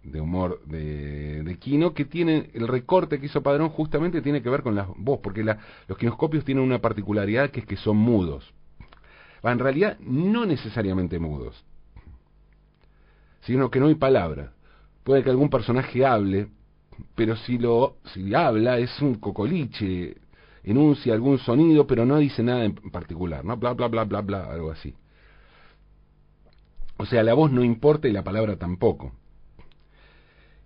de 0.03 0.21
humor 0.21 0.63
de, 0.67 1.43
de 1.43 1.59
Quino 1.59 1.93
que 1.93 2.05
tienen 2.05 2.51
el 2.55 2.69
recorte 2.69 3.19
que 3.19 3.27
hizo 3.27 3.43
Padrón 3.43 3.71
justamente 3.71 4.23
tiene 4.23 4.41
que 4.41 4.49
ver 4.49 4.63
con 4.63 4.75
la 4.75 4.89
voz, 4.97 5.19
porque 5.21 5.43
la, 5.43 5.59
los 5.89 5.99
quinoscopios 5.99 6.45
tienen 6.45 6.63
una 6.63 6.81
particularidad 6.81 7.51
que 7.51 7.61
es 7.61 7.67
que 7.67 7.77
son 7.77 7.97
mudos. 7.97 8.55
En 9.43 9.59
realidad 9.59 9.99
no 10.01 10.47
necesariamente 10.47 11.19
mudos, 11.19 11.65
sino 13.43 13.71
que 13.71 13.81
no 13.81 13.87
hay 13.87 13.95
palabras 13.97 14.51
puede 15.07 15.23
que 15.23 15.31
algún 15.31 15.49
personaje 15.49 16.05
hable, 16.05 16.49
pero 17.15 17.37
si 17.37 17.59
lo 17.59 17.99
si 18.13 18.35
habla 18.35 18.79
es 18.79 19.01
un 19.01 19.15
cocoliche, 19.15 20.17
enuncia 20.67 21.15
algún 21.15 21.39
sonido, 21.39 21.87
pero 21.87 22.05
no 22.05 22.19
dice 22.19 22.43
nada 22.43 22.65
en 22.65 22.75
particular, 22.75 23.45
¿no? 23.45 23.57
Bla 23.57 23.73
bla 23.73 23.87
bla 23.89 24.05
bla 24.05 24.21
bla, 24.21 24.53
algo 24.53 24.71
así. 24.73 24.95
O 26.99 27.07
sea, 27.07 27.23
la 27.23 27.35
voz 27.35 27.53
no 27.53 27.63
importa 27.63 28.09
y 28.09 28.13
la 28.13 28.25
palabra 28.25 28.57
tampoco. 28.57 29.13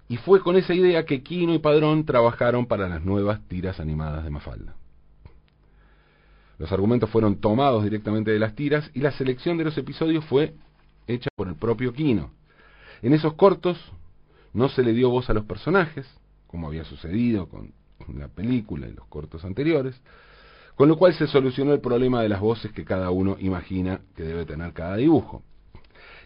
Y 0.09 0.17
fue 0.17 0.41
con 0.41 0.57
esa 0.57 0.75
idea 0.75 1.05
que 1.05 1.23
Quino 1.23 1.55
y 1.55 1.59
Padrón 1.59 2.05
trabajaron 2.05 2.67
para 2.67 2.89
las 2.89 3.05
nuevas 3.05 3.47
tiras 3.47 3.79
animadas 3.79 4.25
de 4.25 4.31
Mafalda. 4.31 4.75
Los 6.59 6.73
argumentos 6.73 7.11
fueron 7.11 7.37
tomados 7.41 7.85
directamente 7.85 8.31
de 8.31 8.39
las 8.39 8.55
tiras 8.55 8.91
y 8.95 9.01
la 9.01 9.13
selección 9.13 9.57
de 9.57 9.65
los 9.65 9.79
episodios 9.79 10.25
fue 10.25 10.55
hecha 11.07 11.29
por 11.37 11.49
el 11.49 11.55
propio 11.55 11.93
Quino. 11.93 12.33
En 13.03 13.13
esos 13.13 13.35
cortos 13.35 13.79
no 14.53 14.69
se 14.69 14.83
le 14.83 14.93
dio 14.93 15.11
voz 15.11 15.31
a 15.31 15.35
los 15.35 15.45
personajes, 15.45 16.07
como 16.47 16.67
había 16.67 16.85
sucedido 16.85 17.49
con 17.49 17.73
la 18.15 18.29
película 18.29 18.89
y 18.89 18.93
los 18.93 19.07
cortos 19.07 19.45
anteriores, 19.45 20.01
con 20.75 20.89
lo 20.89 20.97
cual 20.97 21.15
se 21.15 21.27
solucionó 21.27 21.73
el 21.73 21.81
problema 21.81 22.23
de 22.23 22.29
las 22.29 22.41
voces 22.41 22.73
que 22.73 22.85
cada 22.85 23.11
uno 23.11 23.37
imagina 23.39 24.01
que 24.17 24.23
debe 24.23 24.47
tener 24.47 24.73
cada 24.73 24.97
dibujo. 24.97 25.43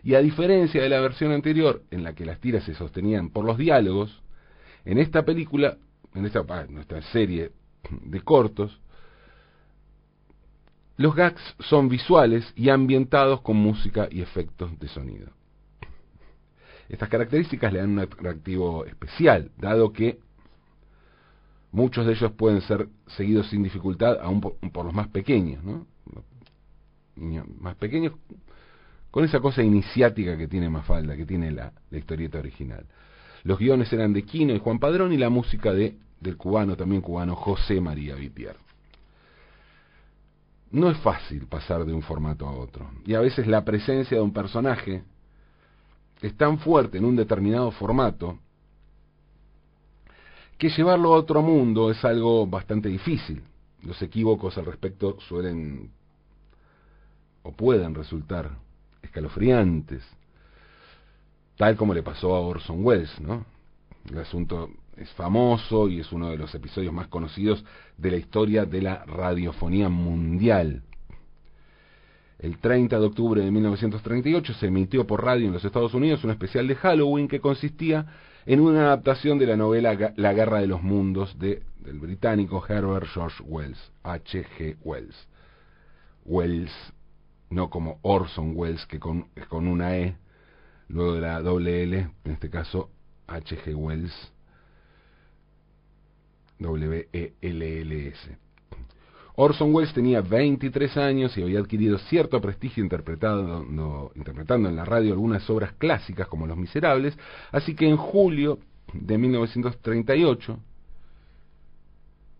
Y 0.03 0.15
a 0.15 0.21
diferencia 0.21 0.83
de 0.83 0.89
la 0.89 1.01
versión 1.01 1.33
anterior, 1.33 1.83
en 1.91 2.05
la 2.05 2.15
que 2.15 2.27
las 2.27 2.39
tiras 2.39 2.65
se 2.65 2.75
sostenían 2.75 3.31
por 3.31 3.45
los 3.45 3.59
diálogos, 3.59 4.23
en 4.85 4.99
esta 4.99 5.25
película, 5.25 5.79
en 6.15 6.27
esta 6.27 6.45
ah, 6.49 6.67
nuestra 6.69 7.01
serie 7.03 7.53
de 8.03 8.21
cortos, 8.21 8.81
los 10.97 11.15
gags 11.15 11.43
son 11.59 11.89
visuales 11.89 12.45
y 12.55 12.69
ambientados 12.69 13.41
con 13.41 13.57
música 13.57 14.07
y 14.11 14.21
efectos 14.21 14.79
de 14.79 14.89
sonido. 14.89 15.33
Estas 16.89 17.09
características 17.09 17.73
le 17.73 17.81
dan 17.81 17.91
un 17.91 17.99
atractivo 18.01 18.85
especial, 18.85 19.51
dado 19.57 19.93
que 19.93 20.21
muchos 21.75 22.07
de 22.07 22.13
ellos 22.13 22.33
pueden 22.33 22.61
ser 22.63 22.89
seguidos 23.09 23.49
sin 23.51 23.63
dificultad, 23.63 24.19
aún 24.23 24.41
por, 24.41 24.85
los 24.85 24.95
más 24.95 25.09
pequeños, 25.09 25.63
¿no? 25.65 25.87
más 27.61 27.75
pequeños 27.77 28.13
con 29.11 29.25
esa 29.25 29.41
cosa 29.41 29.63
iniciática 29.63 30.37
que 30.37 30.49
tiene 30.49 30.69
Mafalda, 30.69 31.17
que 31.17 31.27
tiene 31.27 31.51
la, 31.51 31.73
historieta 31.91 32.39
original. 32.39 32.87
Los 33.43 33.59
guiones 33.59 33.93
eran 33.93 34.13
de 34.13 34.23
Quino 34.23 34.55
y 34.55 34.59
Juan 34.59 34.79
Padrón 34.79 35.13
y 35.13 35.17
la 35.17 35.29
música 35.29 35.73
de 35.73 35.97
del 36.21 36.37
cubano, 36.39 36.75
también 36.75 37.03
cubano, 37.03 37.37
José 37.37 37.81
María 37.81 38.15
Vipier. 38.15 38.57
No 40.71 40.91
es 40.91 40.97
fácil 40.99 41.47
pasar 41.47 41.85
de 41.85 41.93
un 41.93 42.03
formato 42.03 42.47
a 42.49 42.53
otro, 42.53 42.89
y 43.05 43.15
a 43.15 43.21
veces 43.21 43.47
la 43.47 43.65
presencia 43.65 44.17
de 44.17 44.23
un 44.23 44.33
personaje 44.33 45.03
es 46.23 46.35
tan 46.37 46.59
fuerte 46.59 46.99
en 46.99 47.05
un 47.05 47.15
determinado 47.15 47.71
formato 47.73 48.39
que 50.59 50.69
llevarlo 50.71 51.15
a 51.15 51.19
otro 51.19 51.43
mundo 51.43 51.91
es 51.91 52.05
algo 52.05 52.47
bastante 52.47 52.89
difícil. 52.89 53.43
Los 53.83 54.01
equívocos 54.03 54.57
al 54.57 54.67
respecto 54.67 55.19
suelen 55.29 55.91
o 57.43 57.53
pueden 57.53 57.95
resultar 57.95 58.51
escalofriantes, 59.03 60.03
tal 61.57 61.77
como 61.77 61.93
le 61.93 62.03
pasó 62.03 62.35
a 62.35 62.41
Orson 62.41 62.85
Welles, 62.85 63.21
¿no? 63.21 63.45
El 64.11 64.19
asunto 64.19 64.71
es 64.97 65.11
famoso 65.11 65.89
y 65.89 66.01
es 66.01 66.11
uno 66.13 66.31
de 66.31 66.39
los 66.39 66.55
episodios 66.55 66.93
más 66.93 67.09
conocidos 67.09 67.65
de 67.97 68.11
la 68.11 68.17
historia 68.17 68.65
de 68.65 68.83
la 68.83 69.05
radiofonía 69.05 69.89
mundial. 69.89 70.83
El 72.39 72.59
30 72.59 72.99
de 72.99 73.07
octubre 73.07 73.43
de 73.43 73.51
1938 73.51 74.55
se 74.55 74.67
emitió 74.67 75.07
por 75.07 75.25
radio 75.25 75.47
en 75.47 75.53
los 75.53 75.65
Estados 75.65 75.95
Unidos 75.95 76.25
un 76.25 76.31
especial 76.31 76.67
de 76.67 76.75
Halloween 76.77 77.29
que 77.29 77.41
consistía 77.41 78.07
en 78.47 78.61
una 78.61 78.81
adaptación 78.87 79.39
de 79.39 79.47
la 79.47 79.57
novela 79.57 80.13
La 80.17 80.33
Guerra 80.33 80.61
de 80.61 80.67
los 80.67 80.83
Mundos 80.83 81.39
de, 81.39 81.63
del 81.79 81.99
británico 81.99 82.65
Herbert 82.67 83.07
George 83.07 83.43
Wells, 83.43 83.93
H.G. 84.03 84.77
Wells. 84.83 85.29
Wells 86.25 86.73
no 87.51 87.71
como 87.71 87.99
Orson 88.03 88.53
Welles, 88.55 88.85
que 88.87 88.99
con, 88.99 89.29
con 89.49 89.67
una 89.67 89.97
E, 89.97 90.17
luego 90.89 91.15
de 91.15 91.21
la 91.21 91.41
doble 91.41 91.83
L, 91.85 92.11
en 92.25 92.33
este 92.33 92.51
caso 92.51 92.91
H.G. 93.27 93.75
Wells, 93.75 94.33
W-E-L-L-S. 96.59 98.39
Orson 99.37 99.75
Welles 99.75 99.93
tenía 99.93 100.21
23 100.21 100.97
años 100.97 101.37
y 101.37 101.43
había 101.43 101.59
adquirido 101.59 101.99
cierto 101.99 102.41
prestigio 102.41 102.85
interpretando, 102.85 104.13
interpretando 104.15 104.69
en 104.69 104.77
la 104.77 104.85
radio 104.85 105.13
algunas 105.13 105.49
obras 105.51 105.73
clásicas 105.73 106.29
como 106.29 106.47
Los 106.47 106.57
Miserables, 106.57 107.19
así 107.51 107.75
que 107.75 107.89
en 107.89 107.97
julio 107.97 108.61
de 108.93 109.19
1938, 109.19 110.59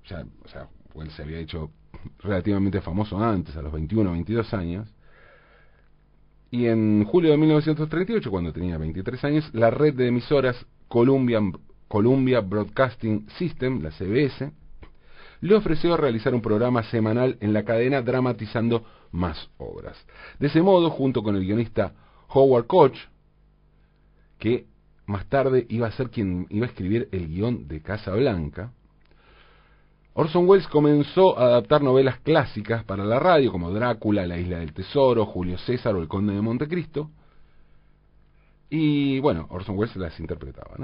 ya, 0.09 0.25
o 0.45 0.49
sea, 0.49 0.69
Wells 0.95 1.15
se 1.15 1.23
había 1.23 1.39
hecho 1.39 1.71
relativamente 2.21 2.81
famoso 2.81 3.19
antes, 3.19 3.57
a 3.57 3.63
los 3.63 3.73
21 3.73 4.11
o 4.11 4.13
22 4.13 4.55
años, 4.55 4.89
y 6.53 6.67
en 6.67 7.05
julio 7.05 7.33
de 7.33 7.39
1938, 7.39 8.31
cuando 8.31 8.53
tenía 8.53 8.79
23 8.79 9.25
años, 9.25 9.51
la 9.53 9.71
red 9.71 9.95
de 9.95 10.07
emisoras 10.07 10.65
Columbia 10.87 12.41
Broadcasting 12.41 13.27
System, 13.31 13.83
la 13.83 13.91
CBS, 13.91 14.53
le 15.41 15.55
ofreció 15.55 15.97
realizar 15.97 16.35
un 16.35 16.43
programa 16.43 16.83
semanal 16.85 17.37
en 17.41 17.53
la 17.53 17.65
cadena 17.65 18.03
dramatizando 18.03 18.85
más 19.13 19.51
obras. 19.59 19.97
De 20.39 20.49
ese 20.49 20.63
modo, 20.63 20.91
junto 20.91 21.23
con 21.23 21.37
el 21.37 21.45
guionista 21.45 21.93
Howard 22.29 22.67
Koch, 22.67 22.97
que 24.39 24.67
más 25.07 25.27
tarde 25.27 25.67
iba 25.69 25.87
a 25.87 25.93
ser 25.93 26.11
quien 26.11 26.47
iba 26.51 26.67
a 26.67 26.69
escribir 26.69 27.09
el 27.13 27.29
guion 27.29 27.69
de 27.69 27.81
Casa 27.81 28.13
Blanca, 28.13 28.73
Orson 30.17 30.49
Welles 30.49 30.69
comenzó 30.69 31.37
a 31.37 31.47
adaptar 31.47 31.83
novelas 31.83 32.21
clásicas 32.21 32.85
para 32.85 33.05
la 33.05 33.19
radio, 33.19 33.51
como 33.51 33.73
Drácula, 33.73 34.27
La 34.27 34.39
Isla 34.39 34.61
del 34.61 34.73
Tesoro, 34.73 35.27
Julio 35.27 35.59
César 35.59 35.97
o 35.97 36.01
El 36.01 36.07
Conde 36.07 36.33
de 36.33 36.41
Montecristo. 36.41 37.11
Y 38.71 39.19
bueno, 39.19 39.49
Orson 39.51 39.77
Welles 39.77 39.97
las 39.97 40.19
interpretaba. 40.21 40.77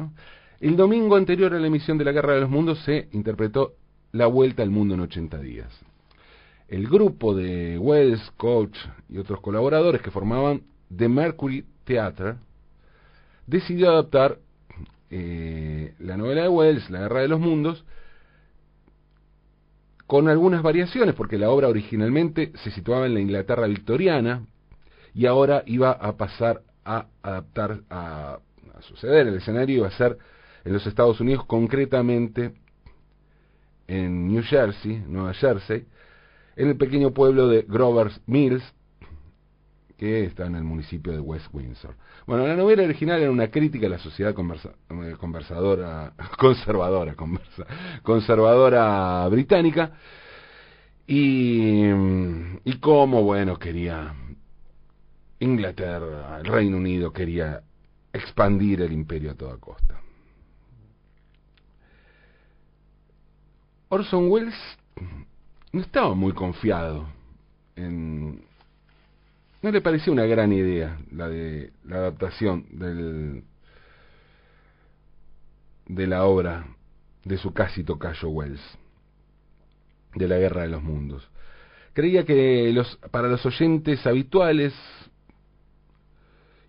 El 0.59 0.77
domingo 0.77 1.15
anterior 1.15 1.55
a 1.55 1.61
la 1.61 1.69
emisión 1.69 1.97
de 1.97 2.05
La 2.05 2.13
Guerra 2.13 2.35
de 2.35 2.41
los 2.41 2.51
Mundos 2.51 2.81
se 2.81 3.09
interpretó 3.13 3.75
La 4.13 4.27
Vuelta 4.27 4.63
al 4.63 4.71
Mundo 4.71 4.95
en 4.95 5.01
80 5.01 5.39
días. 5.39 5.69
El 6.69 6.87
grupo 6.89 7.35
de 7.35 7.79
Wells, 7.79 8.31
Coach 8.37 8.77
y 9.09 9.19
otros 9.19 9.41
colaboradores 9.41 10.03
que 10.03 10.11
formaban 10.11 10.63
The 10.97 11.09
Mercury 11.09 11.65
Theatre 11.85 12.37
decidió 13.47 13.91
adaptar 13.91 14.39
eh, 15.11 15.95
la 15.99 16.17
novela 16.17 16.43
de 16.43 16.49
Wells, 16.49 16.89
La 16.91 17.01
Guerra 17.01 17.23
de 17.23 17.29
los 17.29 17.41
Mundos, 17.41 17.85
con 20.07 20.29
algunas 20.29 20.63
variaciones, 20.63 21.15
porque 21.15 21.39
la 21.39 21.51
obra 21.51 21.69
originalmente 21.69 22.53
se 22.65 22.71
situaba 22.71 23.07
en 23.07 23.15
la 23.15 23.21
Inglaterra 23.21 23.67
victoriana 23.67 24.45
y 25.15 25.27
ahora 25.27 25.63
iba 25.67 25.93
a 25.93 26.17
pasar 26.17 26.63
a 26.85 27.07
adaptar, 27.23 27.81
a, 27.91 28.39
suceder, 28.81 29.29
el 29.29 29.37
escenario 29.37 29.79
iba 29.79 29.89
a 29.89 29.93
ser 29.93 30.19
en 30.65 30.73
los 30.73 30.87
Estados 30.87 31.21
Unidos, 31.21 31.45
concretamente 31.45 32.55
en 33.91 34.29
New 34.29 34.43
Jersey, 34.45 35.03
Nueva 35.07 35.35
Jersey, 35.35 35.85
en 36.55 36.69
el 36.69 36.77
pequeño 36.77 37.11
pueblo 37.11 37.49
de 37.49 37.63
Grover's 37.63 38.21
Mills, 38.27 38.63
que 39.99 40.25
está 40.25 40.47
en 40.47 40.55
el 40.55 40.63
municipio 40.63 41.13
de 41.13 41.21
West 41.21 41.49
Windsor. 41.53 41.97
Bueno, 42.27 42.47
la 42.47 42.55
novela 42.55 42.85
original 42.85 43.21
era 43.21 43.31
una 43.31 43.49
crítica 43.49 43.89
a 43.89 43.91
la 43.91 43.99
sociedad 43.99 44.33
eh, 44.33 45.17
conversadora, 45.19 46.13
conservadora, 46.39 47.17
conservadora 48.03 49.29
británica 49.29 49.93
y, 51.07 51.83
y 52.65 52.79
cómo, 52.81 53.25
bueno, 53.25 53.59
quería 53.59 54.15
Inglaterra, 55.41 56.39
el 56.39 56.47
Reino 56.47 56.77
Unido 56.77 57.13
quería 57.13 57.63
expandir 58.13 58.83
el 58.83 58.93
imperio 58.93 59.33
a 59.33 59.35
toda 59.35 59.57
costa. 59.57 60.01
Orson 63.91 64.31
Welles 64.31 64.55
no 65.73 65.81
estaba 65.81 66.15
muy 66.15 66.33
confiado 66.33 67.09
en 67.75 68.45
no 69.63 69.71
le 69.71 69.81
pareció 69.81 70.13
una 70.13 70.25
gran 70.25 70.53
idea 70.53 70.99
la 71.11 71.29
de 71.29 71.73
la 71.85 71.97
adaptación 71.97 72.67
del, 72.71 73.43
de 75.87 76.07
la 76.07 76.25
obra 76.25 76.67
de 77.25 77.37
su 77.37 77.53
casi 77.53 77.83
tocayo 77.83 78.29
Wells, 78.29 78.63
de 80.15 80.29
la 80.29 80.39
Guerra 80.39 80.63
de 80.63 80.69
los 80.69 80.83
Mundos. 80.83 81.29
Creía 81.93 82.25
que 82.25 82.71
los, 82.73 82.97
para 83.11 83.29
los 83.29 83.45
oyentes 83.45 84.07
habituales 84.07 84.73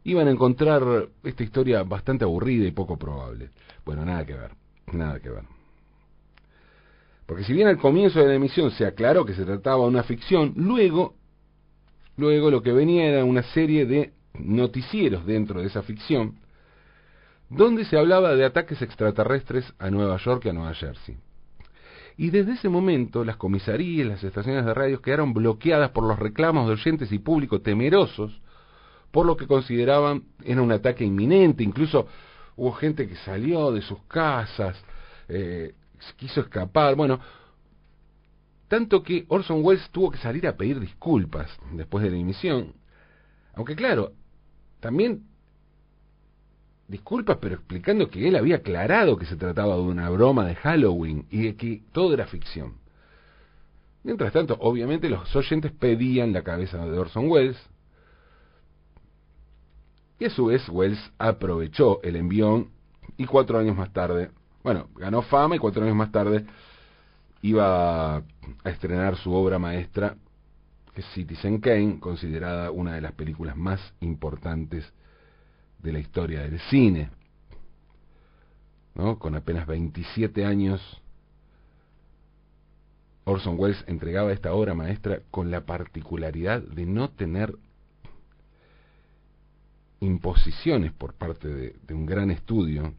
iban 0.04 0.28
a 0.28 0.32
encontrar 0.32 1.08
esta 1.24 1.44
historia 1.44 1.84
bastante 1.84 2.26
aburrida 2.26 2.68
y 2.68 2.72
poco 2.72 2.98
probable. 2.98 3.52
Bueno, 3.86 4.04
nada 4.04 4.26
que 4.26 4.34
ver, 4.34 4.52
nada 4.92 5.20
que 5.20 5.30
ver. 5.30 5.61
Porque 7.32 7.46
si 7.46 7.54
bien 7.54 7.70
al 7.70 7.78
comienzo 7.78 8.20
de 8.20 8.28
la 8.28 8.36
emisión 8.36 8.72
se 8.72 8.86
aclaró 8.86 9.24
que 9.24 9.34
se 9.34 9.46
trataba 9.46 9.84
de 9.84 9.90
una 9.90 10.04
ficción, 10.04 10.52
luego 10.58 11.16
Luego 12.18 12.52
lo 12.52 12.62
que 12.62 12.74
venía 12.74 13.06
era 13.06 13.24
una 13.24 13.42
serie 13.42 13.86
de 13.86 14.14
noticieros 14.38 15.26
dentro 15.26 15.62
de 15.62 15.68
esa 15.68 15.82
ficción, 15.82 16.36
donde 17.50 17.86
se 17.86 17.98
hablaba 17.98 18.36
de 18.36 18.46
ataques 18.46 18.82
extraterrestres 18.82 19.74
a 19.80 19.90
Nueva 19.90 20.18
York 20.18 20.46
y 20.46 20.50
a 20.50 20.54
Nueva 20.54 20.74
Jersey. 20.74 21.18
Y 22.18 22.30
desde 22.30 22.54
ese 22.54 22.70
momento 22.70 23.24
las 23.24 23.38
comisarías, 23.38 24.08
las 24.08 24.24
estaciones 24.24 24.66
de 24.66 24.74
radio 24.74 25.02
quedaron 25.02 25.34
bloqueadas 25.34 25.92
por 25.92 26.04
los 26.04 26.20
reclamos 26.20 26.68
de 26.68 26.74
oyentes 26.74 27.12
y 27.12 27.20
público 27.20 27.62
temerosos 27.62 28.40
por 29.12 29.26
lo 29.26 29.36
que 29.36 29.48
consideraban 29.48 30.24
era 30.44 30.62
un 30.62 30.72
ataque 30.72 31.04
inminente. 31.04 31.64
Incluso 31.64 32.08
hubo 32.56 32.72
gente 32.74 33.08
que 33.08 33.16
salió 33.16 33.72
de 33.72 33.82
sus 33.82 34.04
casas, 34.04 34.82
eh, 35.28 35.74
quiso 36.18 36.42
escapar. 36.42 36.96
Bueno, 36.96 37.20
tanto 38.68 39.04
que 39.04 39.26
Orson 39.28 39.64
Welles 39.64 39.90
tuvo 39.92 40.12
que 40.12 40.18
salir 40.18 40.48
a 40.48 40.56
pedir 40.56 40.80
disculpas 40.80 41.50
después 41.74 42.04
de 42.04 42.12
la 42.12 42.18
emisión. 42.18 42.74
Aunque 43.54 43.76
claro, 43.76 44.14
también 44.80 45.26
disculpas, 46.88 47.38
pero 47.42 47.56
explicando 47.56 48.10
que 48.10 48.28
él 48.28 48.36
había 48.36 48.58
aclarado 48.58 49.18
que 49.18 49.26
se 49.26 49.38
trataba 49.38 49.76
de 49.76 49.82
una 49.82 50.10
broma 50.10 50.46
de 50.46 50.56
Halloween 50.56 51.26
y 51.30 51.44
de 51.44 51.56
que 51.56 51.84
todo 51.92 52.14
era 52.14 52.28
ficción. 52.28 52.76
Mientras 54.04 54.34
tanto, 54.34 54.58
obviamente 54.60 55.10
los 55.10 55.36
oyentes 55.36 55.72
pedían 55.72 56.34
la 56.34 56.44
cabeza 56.44 56.86
de 56.86 56.98
Orson 56.98 57.30
Welles, 57.30 57.58
y 60.20 60.26
a 60.26 60.30
su 60.30 60.46
vez 60.46 60.68
Welles 60.70 61.00
aprovechó 61.18 62.02
el 62.04 62.16
envión 62.16 62.70
y 63.18 63.26
cuatro 63.26 63.58
años 63.58 63.76
más 63.76 63.92
tarde, 63.92 64.32
bueno, 64.64 64.90
ganó 64.96 65.22
fama 65.24 65.56
y 65.56 65.60
cuatro 65.60 65.84
años 65.84 65.96
más 65.96 66.12
tarde 66.12 66.46
iba 67.42 68.18
a 68.18 68.24
estrenar 68.66 69.18
su 69.18 69.34
obra 69.34 69.58
maestra, 69.58 70.16
Citizen 71.14 71.60
Kane, 71.60 72.00
considerada 72.00 72.70
una 72.70 72.94
de 72.94 73.02
las 73.02 73.14
películas 73.14 73.56
más 73.56 73.80
importantes 74.02 74.86
de 75.80 75.92
la 75.92 76.00
historia 76.00 76.42
del 76.42 76.60
cine. 76.70 77.10
Con 78.94 79.36
apenas 79.36 79.66
27 79.66 80.46
años, 80.46 81.02
Orson 83.24 83.56
Welles 83.58 83.84
entregaba 83.88 84.34
esta 84.34 84.54
obra 84.54 84.76
maestra 84.76 85.22
con 85.32 85.50
la 85.50 85.66
particularidad 85.66 86.62
de 86.62 86.86
no 86.86 87.10
tener 87.10 87.56
imposiciones 90.02 90.92
por 90.92 91.14
parte 91.14 91.48
de 91.48 91.94
un 91.94 92.06
gran 92.06 92.30
estudio, 92.32 92.94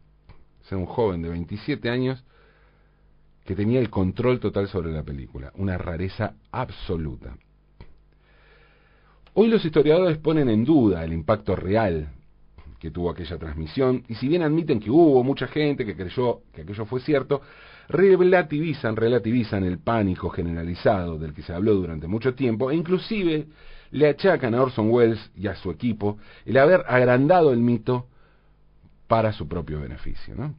ser 0.62 0.78
un 0.78 0.86
joven 0.86 1.22
de 1.22 1.28
27 1.28 1.88
años 1.90 2.24
que 3.44 3.56
tenía 3.56 3.80
el 3.80 3.90
control 3.90 4.40
total 4.40 4.68
sobre 4.68 4.92
la 4.92 5.02
película, 5.02 5.52
una 5.56 5.76
rareza 5.76 6.34
absoluta. 6.50 7.36
Hoy 9.34 9.48
los 9.48 9.64
historiadores 9.64 10.18
ponen 10.18 10.48
en 10.48 10.64
duda 10.64 11.04
el 11.04 11.12
impacto 11.12 11.56
real 11.56 12.08
que 12.78 12.90
tuvo 12.90 13.10
aquella 13.10 13.38
transmisión, 13.38 14.02
y 14.08 14.16
si 14.16 14.26
bien 14.26 14.42
admiten 14.42 14.80
que 14.80 14.90
hubo 14.90 15.22
mucha 15.22 15.46
gente 15.46 15.86
que 15.86 15.94
creyó 15.94 16.40
que 16.52 16.62
aquello 16.62 16.84
fue 16.84 17.00
cierto, 17.00 17.40
relativizan, 17.88 18.96
relativizan 18.96 19.62
el 19.62 19.78
pánico 19.78 20.30
generalizado 20.30 21.16
del 21.16 21.32
que 21.32 21.42
se 21.42 21.52
habló 21.52 21.74
durante 21.74 22.08
mucho 22.08 22.34
tiempo, 22.34 22.70
e 22.70 22.74
inclusive 22.74 23.46
le 23.92 24.08
achacan 24.08 24.54
a 24.54 24.62
Orson 24.62 24.90
Welles 24.90 25.30
y 25.36 25.46
a 25.46 25.54
su 25.54 25.70
equipo 25.70 26.18
el 26.44 26.56
haber 26.56 26.84
agrandado 26.88 27.52
el 27.52 27.60
mito 27.60 28.08
para 29.12 29.34
su 29.34 29.46
propio 29.46 29.78
beneficio. 29.78 30.34
¿no? 30.34 30.54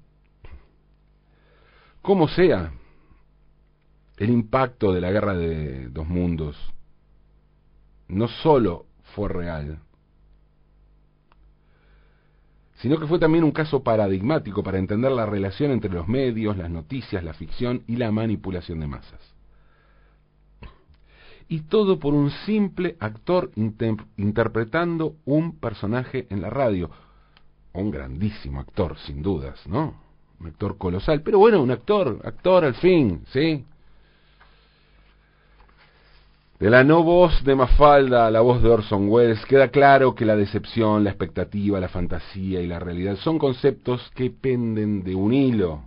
Como 2.03 2.27
sea, 2.27 2.71
el 4.15 4.29
impacto 4.29 4.93
de 4.93 5.01
la 5.01 5.09
guerra 5.09 5.33
de 5.33 5.89
dos 5.89 6.07
mundos 6.07 6.55
no 8.07 8.27
solo 8.27 8.85
fue 9.15 9.27
real, 9.27 9.79
sino 12.75 12.99
que 12.99 13.07
fue 13.07 13.17
también 13.17 13.43
un 13.43 13.51
caso 13.53 13.81
paradigmático 13.81 14.61
para 14.61 14.77
entender 14.77 15.11
la 15.13 15.25
relación 15.25 15.71
entre 15.71 15.89
los 15.89 16.07
medios, 16.07 16.55
las 16.55 16.69
noticias, 16.69 17.23
la 17.23 17.33
ficción 17.33 17.81
y 17.87 17.95
la 17.95 18.11
manipulación 18.11 18.81
de 18.81 18.85
masas. 18.85 19.33
Y 21.47 21.61
todo 21.61 21.97
por 21.97 22.13
un 22.13 22.29
simple 22.45 22.97
actor 22.99 23.49
interpretando 23.55 25.15
un 25.25 25.59
personaje 25.59 26.27
en 26.29 26.39
la 26.39 26.51
radio. 26.51 26.91
Un 27.73 27.91
grandísimo 27.91 28.59
actor, 28.59 28.97
sin 28.99 29.21
dudas, 29.21 29.59
¿no? 29.67 29.95
Un 30.39 30.47
actor 30.47 30.77
colosal, 30.77 31.21
pero 31.21 31.39
bueno, 31.39 31.61
un 31.61 31.71
actor, 31.71 32.19
actor 32.23 32.65
al 32.65 32.75
fin, 32.75 33.23
¿sí? 33.31 33.65
De 36.59 36.69
la 36.69 36.83
no 36.83 37.03
voz 37.03 37.43
de 37.43 37.55
Mafalda 37.55 38.27
a 38.27 38.31
la 38.31 38.41
voz 38.41 38.61
de 38.61 38.69
Orson 38.69 39.09
Welles 39.09 39.45
queda 39.47 39.67
claro 39.69 40.15
que 40.15 40.23
la 40.23 40.35
decepción, 40.35 41.03
la 41.03 41.09
expectativa, 41.09 41.79
la 41.79 41.89
fantasía 41.89 42.61
y 42.61 42.67
la 42.67 42.79
realidad 42.79 43.17
son 43.17 43.37
conceptos 43.37 44.09
que 44.15 44.29
penden 44.29 45.03
de 45.03 45.13
un 45.13 45.33
hilo, 45.33 45.81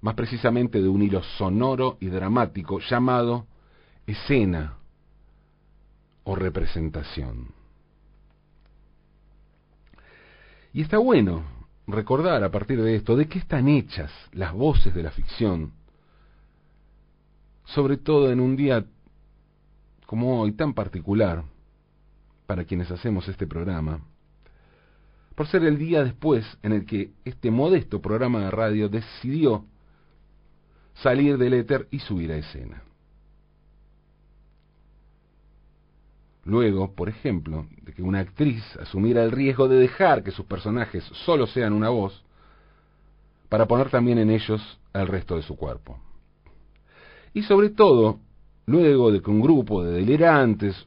más 0.00 0.14
precisamente 0.14 0.80
de 0.80 0.88
un 0.88 1.02
hilo 1.02 1.22
sonoro 1.38 1.96
y 1.98 2.06
dramático 2.06 2.78
llamado 2.78 3.46
escena 4.06 4.76
o 6.24 6.36
representación. 6.36 7.57
Y 10.78 10.82
está 10.82 10.98
bueno 10.98 11.42
recordar 11.88 12.44
a 12.44 12.52
partir 12.52 12.80
de 12.80 12.94
esto 12.94 13.16
de 13.16 13.26
qué 13.26 13.40
están 13.40 13.66
hechas 13.66 14.12
las 14.30 14.52
voces 14.52 14.94
de 14.94 15.02
la 15.02 15.10
ficción, 15.10 15.72
sobre 17.64 17.96
todo 17.96 18.30
en 18.30 18.38
un 18.38 18.54
día 18.54 18.84
como 20.06 20.40
hoy 20.40 20.52
tan 20.52 20.74
particular 20.74 21.42
para 22.46 22.62
quienes 22.62 22.92
hacemos 22.92 23.26
este 23.26 23.44
programa, 23.44 24.02
por 25.34 25.48
ser 25.48 25.64
el 25.64 25.78
día 25.78 26.04
después 26.04 26.46
en 26.62 26.70
el 26.70 26.86
que 26.86 27.10
este 27.24 27.50
modesto 27.50 28.00
programa 28.00 28.42
de 28.42 28.50
radio 28.52 28.88
decidió 28.88 29.64
salir 30.94 31.38
del 31.38 31.54
éter 31.54 31.88
y 31.90 31.98
subir 31.98 32.30
a 32.30 32.36
escena. 32.36 32.84
Luego, 36.48 36.94
por 36.94 37.10
ejemplo, 37.10 37.66
de 37.82 37.92
que 37.92 38.02
una 38.02 38.20
actriz 38.20 38.64
asumiera 38.80 39.22
el 39.22 39.32
riesgo 39.32 39.68
de 39.68 39.76
dejar 39.76 40.22
que 40.22 40.30
sus 40.30 40.46
personajes 40.46 41.04
solo 41.26 41.46
sean 41.46 41.74
una 41.74 41.90
voz, 41.90 42.24
para 43.50 43.66
poner 43.68 43.90
también 43.90 44.16
en 44.16 44.30
ellos 44.30 44.80
el 44.94 45.08
resto 45.08 45.36
de 45.36 45.42
su 45.42 45.56
cuerpo. 45.56 45.98
Y 47.34 47.42
sobre 47.42 47.68
todo, 47.68 48.20
luego 48.64 49.12
de 49.12 49.20
que 49.20 49.30
un 49.30 49.42
grupo 49.42 49.84
de 49.84 49.92
delirantes, 49.92 50.86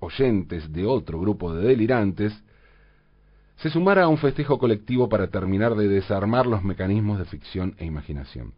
oyentes 0.00 0.70
de 0.70 0.84
otro 0.84 1.18
grupo 1.18 1.54
de 1.54 1.66
delirantes, 1.66 2.38
se 3.56 3.70
sumara 3.70 4.02
a 4.02 4.08
un 4.08 4.18
festejo 4.18 4.58
colectivo 4.58 5.08
para 5.08 5.28
terminar 5.28 5.76
de 5.76 5.88
desarmar 5.88 6.46
los 6.46 6.62
mecanismos 6.62 7.18
de 7.18 7.24
ficción 7.24 7.74
e 7.78 7.86
imaginación. 7.86 8.52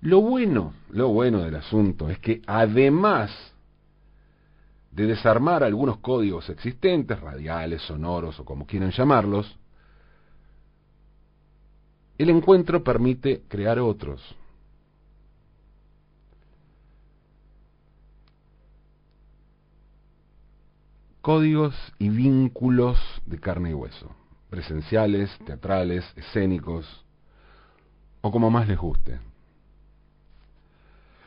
Lo 0.00 0.20
bueno, 0.20 0.74
lo 0.90 1.08
bueno 1.08 1.42
del 1.42 1.56
asunto 1.56 2.08
es 2.08 2.20
que 2.20 2.40
además 2.46 3.53
de 4.94 5.06
desarmar 5.06 5.64
algunos 5.64 5.98
códigos 5.98 6.48
existentes, 6.48 7.18
radiales, 7.20 7.82
sonoros 7.82 8.38
o 8.38 8.44
como 8.44 8.64
quieran 8.64 8.92
llamarlos, 8.92 9.58
el 12.16 12.30
encuentro 12.30 12.84
permite 12.84 13.42
crear 13.48 13.80
otros, 13.80 14.22
códigos 21.20 21.74
y 21.98 22.08
vínculos 22.10 22.96
de 23.26 23.40
carne 23.40 23.70
y 23.70 23.74
hueso, 23.74 24.14
presenciales, 24.48 25.36
teatrales, 25.44 26.04
escénicos, 26.14 27.04
o 28.20 28.30
como 28.30 28.48
más 28.48 28.68
les 28.68 28.78
guste. 28.78 29.18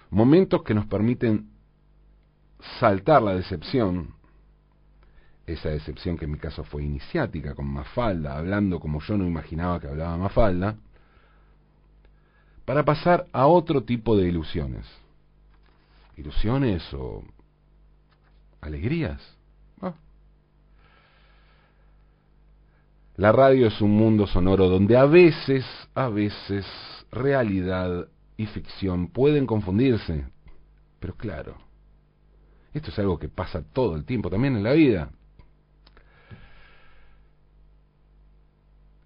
Momentos 0.09 0.63
que 0.63 0.73
nos 0.73 0.85
permiten 0.85 1.56
saltar 2.79 3.21
la 3.21 3.35
decepción, 3.35 4.15
esa 5.45 5.69
decepción 5.69 6.17
que 6.17 6.25
en 6.25 6.31
mi 6.31 6.37
caso 6.37 6.63
fue 6.63 6.83
iniciática, 6.83 7.55
con 7.55 7.67
Mafalda, 7.67 8.37
hablando 8.37 8.79
como 8.79 8.99
yo 9.01 9.17
no 9.17 9.25
imaginaba 9.25 9.79
que 9.79 9.87
hablaba 9.87 10.17
Mafalda, 10.17 10.75
para 12.65 12.83
pasar 12.83 13.27
a 13.31 13.47
otro 13.47 13.83
tipo 13.83 14.17
de 14.17 14.27
ilusiones. 14.27 14.85
Ilusiones 16.17 16.83
o 16.93 17.23
alegrías 18.59 19.37
La 23.17 23.31
radio 23.31 23.65
es 23.65 23.81
un 23.81 23.97
mundo 23.97 24.27
sonoro 24.27 24.69
donde 24.69 24.95
a 24.95 25.05
veces, 25.05 25.65
a 25.95 26.07
veces, 26.07 26.67
realidad 27.11 28.07
y 28.37 28.45
ficción 28.45 29.07
pueden 29.07 29.47
confundirse. 29.47 30.27
Pero 30.99 31.15
claro, 31.15 31.57
esto 32.73 32.91
es 32.91 32.99
algo 32.99 33.17
que 33.17 33.29
pasa 33.29 33.63
todo 33.73 33.95
el 33.95 34.05
tiempo 34.05 34.29
también 34.29 34.55
en 34.55 34.63
la 34.63 34.73
vida. 34.73 35.09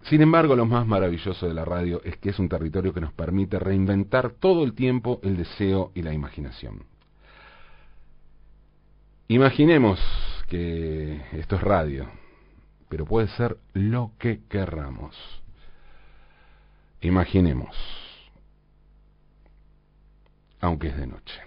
Sin 0.04 0.22
embargo, 0.22 0.56
lo 0.56 0.66
más 0.66 0.86
maravilloso 0.86 1.48
de 1.48 1.54
la 1.54 1.64
radio 1.64 2.02
es 2.04 2.18
que 2.18 2.32
es 2.32 2.40
un 2.40 2.50
territorio 2.50 2.94
que 2.94 3.02
nos 3.02 3.14
permite 3.14 3.60
reinventar 3.60 4.32
todo 4.32 4.64
el 4.64 4.74
tiempo 4.74 5.20
el 5.24 5.38
deseo 5.38 5.92
y 5.96 6.02
la 6.02 6.14
imaginación. 6.14 6.84
Imaginemos 9.28 10.00
que 10.50 11.22
esto 11.32 11.56
es 11.56 11.62
radio 11.62 12.10
pero 12.92 13.06
puede 13.06 13.30
ser 13.30 13.58
lo 13.72 14.12
que 14.20 14.42
querramos. 14.50 15.16
Imaginemos, 17.00 17.74
aunque 20.60 20.90
es 20.90 20.98
de 20.98 21.08
noche. 21.08 21.42